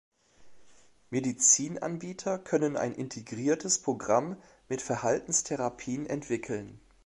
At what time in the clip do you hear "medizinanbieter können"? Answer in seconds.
1.11-2.75